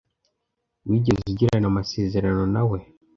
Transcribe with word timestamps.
Wigeze 0.87 1.21
ugirana 1.31 1.67
amasezerano 1.71 2.43
na 2.53 2.63
we? 2.69 2.79